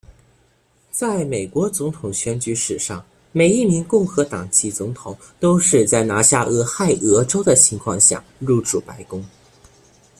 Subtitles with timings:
[0.89, 9.23] 在美国总统选举史上每一名共和党籍总统都是在拿下俄亥俄州的情况下入主白宫。